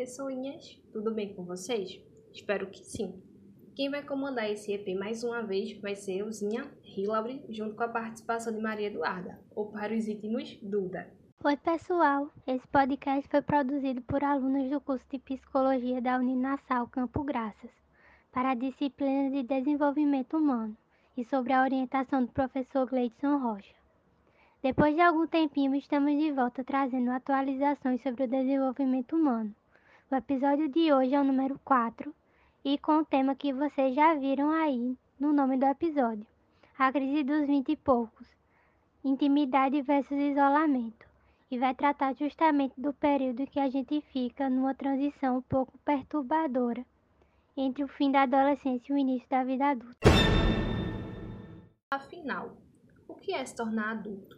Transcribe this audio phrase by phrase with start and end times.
[0.00, 0.80] pessoinhas!
[0.94, 2.00] Tudo bem com vocês?
[2.32, 3.22] Espero que sim.
[3.76, 7.88] Quem vai comandar esse EP mais uma vez vai ser Euzinha Hillary, junto com a
[7.88, 11.06] participação de Maria Eduarda, ou para os íntimos, Duda.
[11.44, 12.30] Oi, pessoal!
[12.46, 17.70] Esse podcast foi produzido por alunos do curso de Psicologia da Uninassal Campo Graças,
[18.32, 20.74] para a disciplina de Desenvolvimento Humano
[21.14, 23.74] e sobre a orientação do professor Gleidson Rocha.
[24.62, 29.54] Depois de algum tempinho, estamos de volta trazendo atualizações sobre o desenvolvimento humano.
[30.12, 32.12] O episódio de hoje é o número 4
[32.64, 36.26] e com o tema que vocês já viram aí no nome do episódio:
[36.76, 38.26] A crise dos vinte e poucos,
[39.04, 41.06] intimidade versus isolamento.
[41.48, 46.84] E vai tratar justamente do período que a gente fica numa transição um pouco perturbadora
[47.56, 50.10] entre o fim da adolescência e o início da vida adulta.
[51.88, 52.56] Afinal,
[53.06, 54.36] o que é se tornar adulto?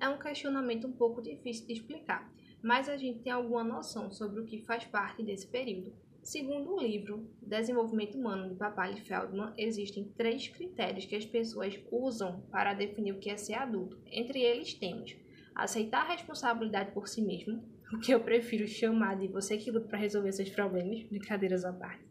[0.00, 2.30] É um questionamento um pouco difícil de explicar,
[2.62, 5.92] mas a gente tem alguma noção sobre o que faz parte desse período.
[6.22, 12.42] Segundo o livro Desenvolvimento Humano de Papali Feldman, existem três critérios que as pessoas usam
[12.50, 13.98] para definir o que é ser adulto.
[14.06, 15.16] Entre eles temos
[15.54, 19.88] aceitar a responsabilidade por si mesmo, o que eu prefiro chamar de você que luta
[19.88, 22.04] para resolver seus problemas, brincadeiras à parte.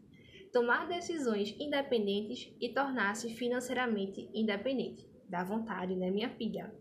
[0.52, 5.08] Tomar decisões independentes e tornar-se financeiramente independente.
[5.28, 6.74] Dá vontade, né, minha filha?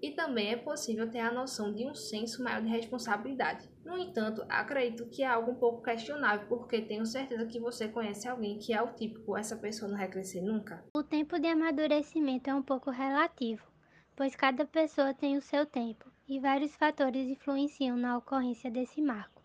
[0.00, 3.68] E também é possível ter a noção de um senso maior de responsabilidade.
[3.84, 8.28] No entanto, acredito que é algo um pouco questionável, porque tenho certeza que você conhece
[8.28, 10.84] alguém que é o típico essa pessoa não vai crescer nunca.
[10.94, 13.62] O tempo de amadurecimento é um pouco relativo,
[14.14, 19.42] pois cada pessoa tem o seu tempo e vários fatores influenciam na ocorrência desse marco,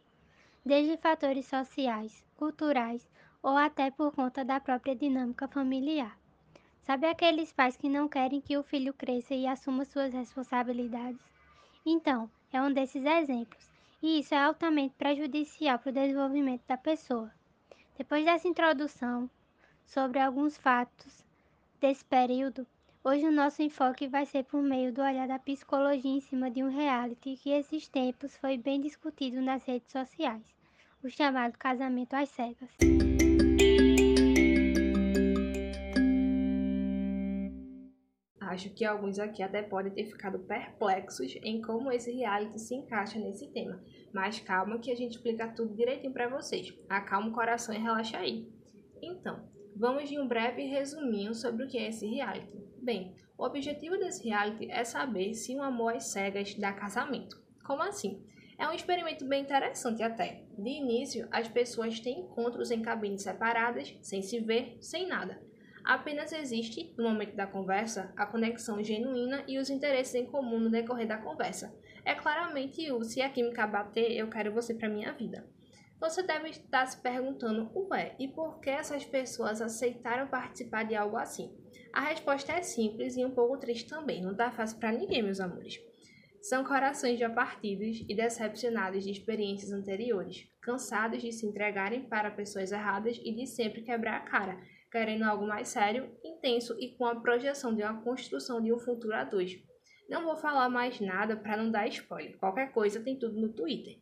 [0.66, 3.10] desde fatores sociais, culturais
[3.42, 6.21] ou até por conta da própria dinâmica familiar.
[6.92, 11.22] Sabe aqueles pais que não querem que o filho cresça e assuma suas responsabilidades?
[11.86, 13.72] Então, é um desses exemplos,
[14.04, 17.32] e isso é altamente prejudicial para o desenvolvimento da pessoa.
[17.98, 19.30] Depois dessa introdução
[19.86, 21.26] sobre alguns fatos
[21.80, 22.68] desse período,
[23.06, 26.62] hoje o nosso enfoque vai ser por meio do olhar da psicologia em cima de
[26.62, 30.44] um reality que esses tempos foi bem discutido nas redes sociais,
[31.02, 33.21] o chamado casamento às cegas.
[38.52, 43.18] Acho que alguns aqui até podem ter ficado perplexos em como esse reality se encaixa
[43.18, 43.82] nesse tema.
[44.14, 46.78] Mas calma que a gente explica tudo direitinho para vocês.
[46.90, 48.52] Acalma o coração e relaxa aí.
[49.02, 52.62] Então, vamos de um breve resuminho sobre o que é esse reality.
[52.82, 57.42] Bem, o objetivo desse reality é saber se um amor às cegas dá casamento.
[57.66, 58.22] Como assim?
[58.60, 60.44] É um experimento bem interessante até.
[60.58, 65.42] De início, as pessoas têm encontros em cabines separadas, sem se ver, sem nada.
[65.84, 70.70] Apenas existe, no momento da conversa, a conexão genuína e os interesses em comum no
[70.70, 71.76] decorrer da conversa.
[72.06, 75.48] É claramente o se a química bater, eu quero você para minha vida.
[76.00, 81.16] Você deve estar se perguntando, ué, e por que essas pessoas aceitaram participar de algo
[81.16, 81.56] assim?
[81.94, 85.40] A resposta é simples e um pouco triste também, não tá fácil para ninguém, meus
[85.40, 85.80] amores.
[86.42, 92.72] São corações já partidos e decepcionados de experiências anteriores, cansados de se entregarem para pessoas
[92.72, 94.60] erradas e de sempre quebrar a cara,
[94.92, 99.16] querendo algo mais sério, intenso e com a projeção de uma construção de um futuro
[99.16, 99.58] a dois.
[100.10, 102.38] Não vou falar mais nada para não dar spoiler.
[102.38, 103.98] Qualquer coisa tem tudo no Twitter.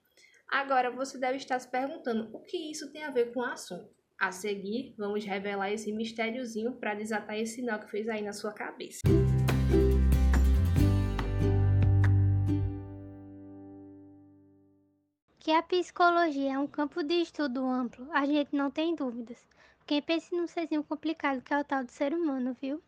[0.49, 3.87] Agora você deve estar se perguntando o que isso tem a ver com o assunto.
[4.19, 8.51] A seguir, vamos revelar esse mistériozinho para desatar esse nó que fez aí na sua
[8.51, 9.01] cabeça.
[15.39, 19.47] Que a psicologia é um campo de estudo amplo, a gente não tem dúvidas.
[19.89, 22.79] Quem pensa num serzinho complicado que é o tal do ser humano, viu?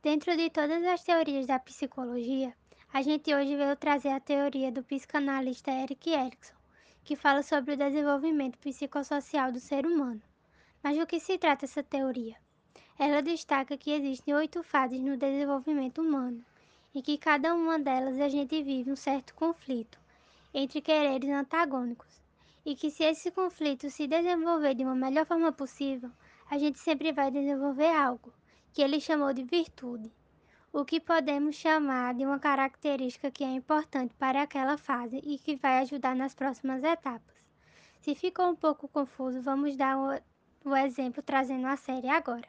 [0.00, 2.54] Dentro de todas as teorias da psicologia,
[2.92, 6.54] a gente hoje veio trazer a teoria do psicanalista Eric Erikson,
[7.02, 10.22] que fala sobre o desenvolvimento psicossocial do ser humano.
[10.80, 12.36] Mas do que se trata essa teoria?
[12.96, 16.44] Ela destaca que existem oito fases no desenvolvimento humano
[16.94, 19.98] e que cada uma delas a gente vive um certo conflito
[20.54, 22.21] entre quereres antagônicos
[22.64, 26.10] e que se esse conflito se desenvolver de uma melhor forma possível,
[26.50, 28.32] a gente sempre vai desenvolver algo
[28.72, 30.12] que ele chamou de virtude,
[30.72, 35.56] o que podemos chamar de uma característica que é importante para aquela fase e que
[35.56, 37.36] vai ajudar nas próximas etapas.
[38.00, 42.48] Se ficou um pouco confuso, vamos dar o, o exemplo trazendo a série agora.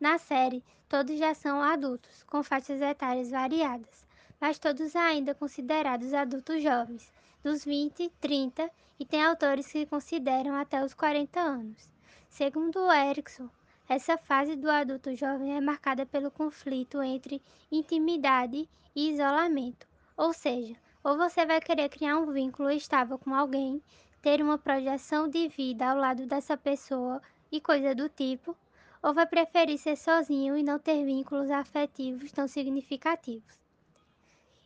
[0.00, 4.06] Na série, todos já são adultos, com faixas etárias variadas,
[4.40, 10.84] mas todos ainda considerados adultos jovens, dos 20, 30 e tem autores que consideram até
[10.84, 11.88] os 40 anos.
[12.28, 13.48] Segundo Erickson,
[13.88, 17.42] essa fase do adulto jovem é marcada pelo conflito entre
[17.72, 23.82] intimidade e isolamento, ou seja, ou você vai querer criar um vínculo estável com alguém,
[24.22, 28.56] ter uma projeção de vida ao lado dessa pessoa e coisa do tipo,
[29.02, 33.58] ou vai preferir ser sozinho e não ter vínculos afetivos tão significativos.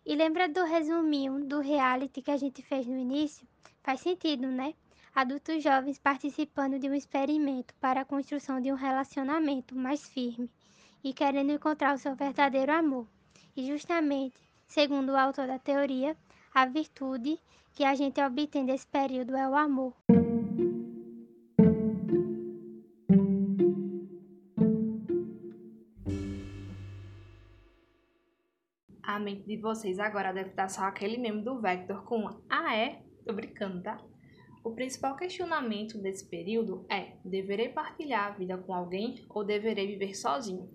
[0.06, 3.48] E lembra do resuminho do reality que a gente fez no início?
[3.82, 4.74] Faz sentido, né?
[5.14, 10.50] Adultos jovens participando de um experimento para a construção de um relacionamento mais firme
[11.02, 13.06] e querendo encontrar o seu verdadeiro amor.
[13.56, 14.36] E justamente,
[14.66, 16.14] segundo o autor da teoria,
[16.52, 17.40] a virtude
[17.72, 19.94] que a gente obtém desse período é o amor.
[29.24, 33.02] Mente de vocês agora deve estar só aquele meme do Vector com Ah é?
[33.26, 33.98] Tô brincando, tá?
[34.62, 40.14] O principal questionamento desse período é: deverei partilhar a vida com alguém ou deverei viver
[40.14, 40.70] sozinho?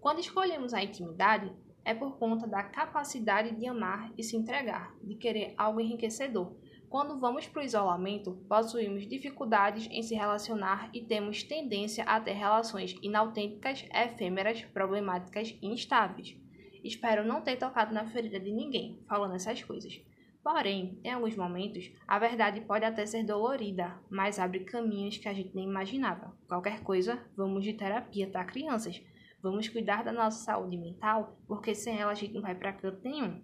[0.00, 1.50] Quando escolhemos a intimidade,
[1.84, 6.54] é por conta da capacidade de amar e se entregar, de querer algo enriquecedor.
[6.88, 12.32] Quando vamos para o isolamento, possuímos dificuldades em se relacionar e temos tendência a ter
[12.32, 16.43] relações inautênticas, efêmeras, problemáticas e instáveis.
[16.84, 19.98] Espero não ter tocado na ferida de ninguém falando essas coisas.
[20.42, 25.32] Porém, em alguns momentos, a verdade pode até ser dolorida, mas abre caminhos que a
[25.32, 26.36] gente nem imaginava.
[26.46, 29.02] Qualquer coisa, vamos de terapia, tá, crianças?
[29.42, 33.00] Vamos cuidar da nossa saúde mental, porque sem ela a gente não vai para canto
[33.02, 33.42] nenhum.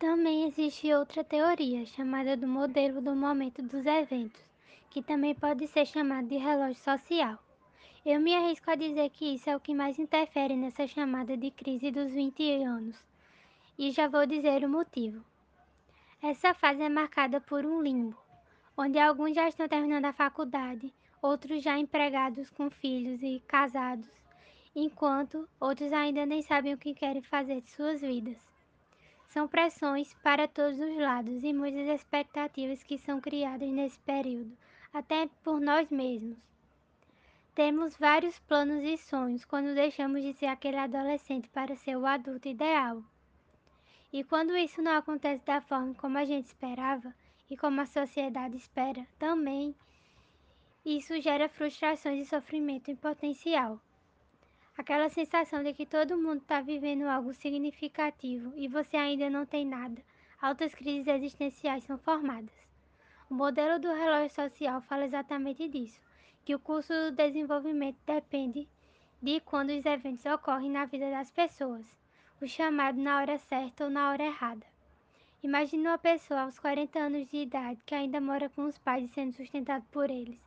[0.00, 4.42] Também existe outra teoria, chamada do modelo do momento dos eventos,
[4.90, 7.38] que também pode ser chamado de relógio social.
[8.04, 11.50] Eu me arrisco a dizer que isso é o que mais interfere nessa chamada de
[11.50, 12.96] crise dos 20 anos.
[13.78, 15.22] E já vou dizer o motivo.
[16.22, 18.16] Essa fase é marcada por um limbo,
[18.74, 24.08] onde alguns já estão terminando a faculdade, outros já empregados com filhos e casados,
[24.74, 28.38] enquanto outros ainda nem sabem o que querem fazer de suas vidas.
[29.28, 34.56] São pressões para todos os lados e muitas expectativas que são criadas nesse período,
[34.90, 36.49] até por nós mesmos.
[37.62, 42.48] Temos vários planos e sonhos quando deixamos de ser aquele adolescente para ser o adulto
[42.48, 43.04] ideal.
[44.10, 47.14] E quando isso não acontece da forma como a gente esperava
[47.50, 49.76] e como a sociedade espera, também
[50.86, 53.78] isso gera frustrações e sofrimento em potencial.
[54.74, 59.66] Aquela sensação de que todo mundo está vivendo algo significativo e você ainda não tem
[59.66, 60.02] nada.
[60.40, 62.54] Altas crises existenciais são formadas.
[63.28, 66.00] O modelo do relógio social fala exatamente disso,
[66.44, 68.68] que o curso do desenvolvimento depende
[69.22, 71.84] de quando os eventos ocorrem na vida das pessoas,
[72.40, 74.66] o chamado na hora certa ou na hora errada.
[75.42, 79.32] Imagine uma pessoa aos 40 anos de idade que ainda mora com os pais sendo
[79.34, 80.40] sustentado por eles.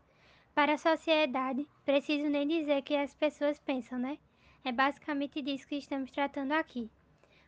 [0.55, 4.17] Para a sociedade, preciso nem dizer que as pessoas pensam, né?
[4.63, 6.89] É basicamente disso que estamos tratando aqui.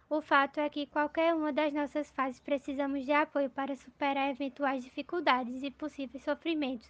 [0.09, 4.83] O fato é que qualquer uma das nossas fases precisamos de apoio para superar eventuais
[4.83, 6.87] dificuldades e possíveis sofrimentos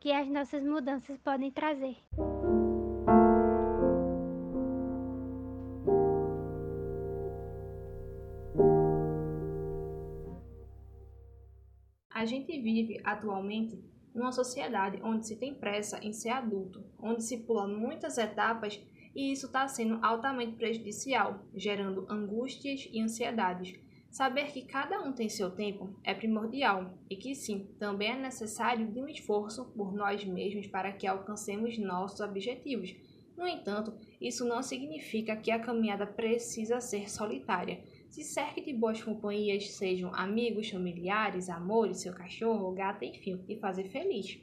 [0.00, 1.96] que as nossas mudanças podem trazer.
[12.10, 13.78] A gente vive atualmente
[14.14, 18.82] numa sociedade onde se tem pressa em ser adulto, onde se pula muitas etapas
[19.14, 23.78] e isso está sendo altamente prejudicial, gerando angústias e ansiedades.
[24.10, 28.90] Saber que cada um tem seu tempo é primordial e que sim, também é necessário
[28.90, 32.92] de um esforço por nós mesmos para que alcancemos nossos objetivos.
[33.36, 37.84] No entanto, isso não significa que a caminhada precisa ser solitária.
[38.08, 43.84] Se cerque de boas companhias, sejam amigos, familiares, amores, seu cachorro, gato, enfim, e fazer
[43.84, 44.40] feliz.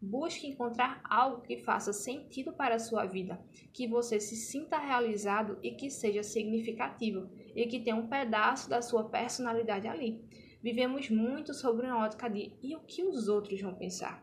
[0.00, 3.42] Busque encontrar algo que faça sentido para a sua vida,
[3.72, 8.82] que você se sinta realizado e que seja significativo e que tenha um pedaço da
[8.82, 10.20] sua personalidade ali.
[10.62, 14.22] Vivemos muito sobre uma ótica de e o que os outros vão pensar.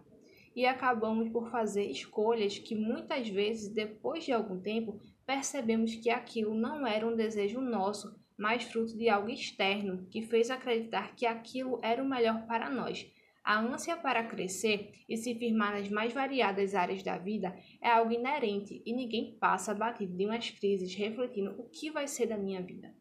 [0.56, 6.54] E acabamos por fazer escolhas que muitas vezes, depois de algum tempo, percebemos que aquilo
[6.54, 11.80] não era um desejo nosso, mas fruto de algo externo que fez acreditar que aquilo
[11.82, 13.10] era o melhor para nós.
[13.44, 18.14] A ânsia para crescer e se firmar nas mais variadas áreas da vida é algo
[18.14, 22.62] inerente e ninguém passa batido de umas crises refletindo o que vai ser da minha
[22.62, 22.94] vida.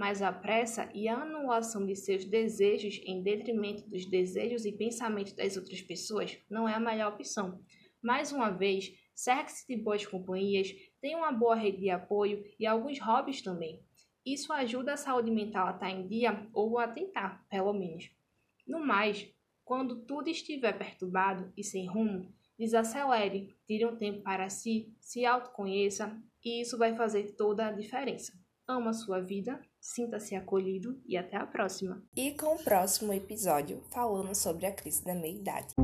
[0.00, 5.34] Mas a pressa e a anulação de seus desejos em detrimento dos desejos e pensamentos
[5.34, 7.60] das outras pessoas não é a melhor opção.
[8.00, 12.98] Mais uma vez, cerque-se de boas companhias, tenha uma boa rede de apoio e alguns
[12.98, 13.84] hobbies também.
[14.24, 18.10] Isso ajuda a saúde mental a estar em dia ou a tentar, pelo menos.
[18.66, 19.30] No mais,
[19.66, 26.18] quando tudo estiver perturbado e sem rumo, desacelere, tire um tempo para si, se autoconheça
[26.42, 28.32] e isso vai fazer toda a diferença.
[28.66, 32.02] Ama sua vida, sinta-se acolhido e até a próxima.
[32.16, 35.74] E com o próximo episódio falando sobre a crise da meia-idade.